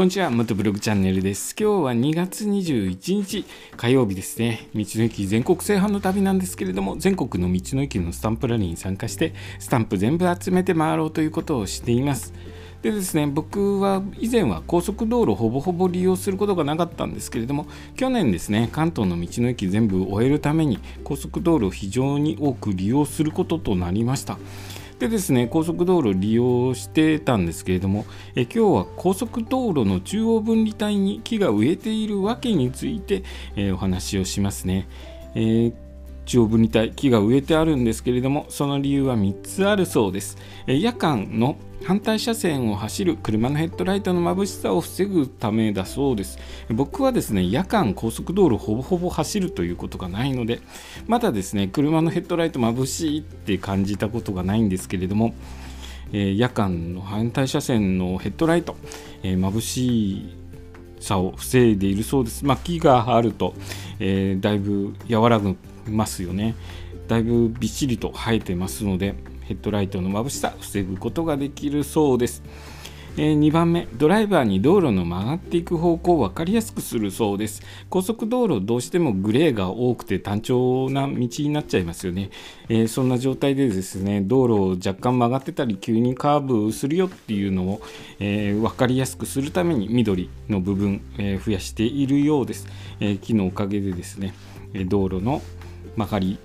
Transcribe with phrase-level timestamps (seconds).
[0.00, 1.54] こんにちは元ブログチャンネルです。
[1.60, 3.44] 今日は2月21日
[3.76, 4.70] 火曜日ですね。
[4.74, 12.32] 道の駅全国制覇の旅なんですけれども全国の道の駅のスタンプラリーに参加してスタンプ全部集めて回ろうということをしています。
[12.80, 24.38] でですね僕は以前は高速道路ほぼほぼ利用することがなかったんですけれども去年ですね関東の道の駅全部終えるために高速道路を非常に多く利用することとなりました。
[25.00, 33.24] でですね高速道路を利用してたんですけれどもえ今日は高速道路の中央分離帯に木が植えているわけについて、
[33.56, 34.88] え、お話をしますね、
[35.34, 35.74] えー、
[36.26, 46.38] 中央分離帯木が植えてあるんですけれどもその理由は3つあるそうです、夜間の反対車線を走る車のヘッドライトの眩しさを防ぐためだそうです
[46.68, 50.60] 僕はですね夜間高速道路ほぼほぼ走るということがないので
[51.06, 55.34] まだですね車のヘッドライト眩しいって感じたことがないんですけれども、
[56.12, 58.76] 夜間の反対車線のヘッドライト、
[59.22, 60.36] 眩しい
[61.00, 62.44] さを防いでいるそうです。
[62.44, 63.54] まあ、木があると、
[63.98, 66.54] えー、だいぶ和らぐますよね。
[67.08, 72.42] だいぶびっしりと生えてますので、ヘッドライトの眩しさ防ぐことができるそうです。
[73.16, 77.62] えー、2番目、ドライバーに道路の曲がっていく方向を分かりやすくするそうです。
[77.88, 82.30] 高速道路、どうしてもグレーが多くて単調な道になっちゃいますよね。
[82.68, 87.82] えー、そんな状態でですね、道路を若干曲がってたり、急にカーブするよっていうのを、
[88.20, 92.68] えー、分かりやすくするために緑の部分、え増やしているようです。
[93.00, 94.34] え木のおかげでですね、
[94.86, 95.42] 道路の
[96.00, 96.38] 曲がり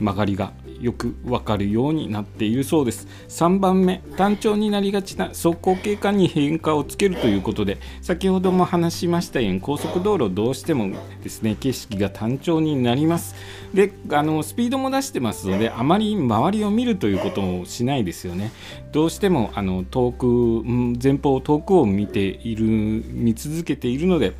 [0.00, 3.06] 曲がりがよくわかるようになっているそうです。
[3.28, 10.90] 3番目単調になりがちな走行経過に変化をつけるということで先ほども話しましたように高速道路どうしても
[11.22, 13.34] ですね景色が単調になります。
[13.74, 18.50] であのスピードも出してますのであまり周りを見るということをしないですよね。
[18.92, 20.62] どうしてもあの遠く
[21.02, 24.32] 前方遠くを見ている見続けているので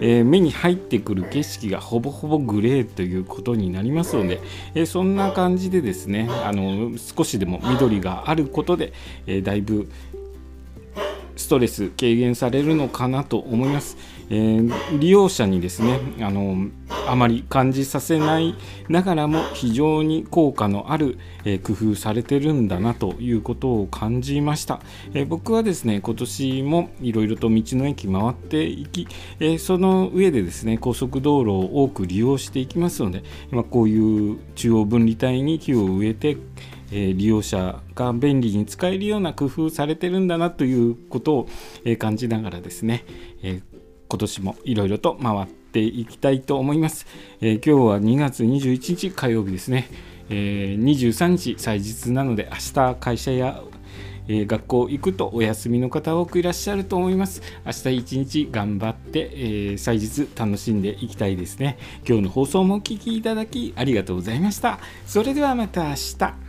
[0.00, 4.40] えー、目に入ってくる景色がほぼほぼグレーということになりますので、
[4.74, 8.92] えー、そんな感じでですねあの少しでも緑があることで、
[9.26, 9.90] え、だいぶ
[11.36, 13.96] ストレス軽減されるのかなと思います。
[14.30, 14.60] え、
[14.98, 16.68] 利用者にですねあの
[17.06, 18.54] あまり感じさせない
[18.88, 24.80] ながらも非常に効果のある、えー、工夫されてるんだなということを感じました、
[25.14, 29.08] えー、僕はですね今年もいろいろと道の駅回っていき、
[29.40, 36.36] えその上でですね高速道路を多く利用していきますので、まあ、こういう中央分離帯に木を植えて
[36.92, 41.48] え利用者が便利に使えるような工夫されてるんだなということを、
[41.84, 43.04] え感じながらですね、
[43.42, 43.62] え
[44.08, 47.06] 今年もいろいろと回ってていきたいと思います、
[47.40, 49.88] え今日は2月21日火曜日ですね、
[50.30, 53.62] え23日祭日なので明日会社や
[54.28, 57.42] えー、学校行くとお休みの方多くいらっしゃると思います。
[57.64, 61.78] 明日一日頑張って、えー、祭日楽しんでいきたいですね。
[62.06, 64.78] 今日の放送もお聴きいただきありがとうございました。
[65.06, 66.41] それではまた明日。